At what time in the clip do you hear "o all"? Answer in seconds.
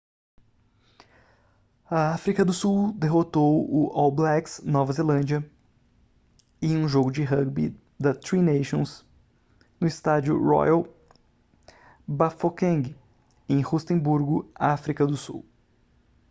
3.71-4.09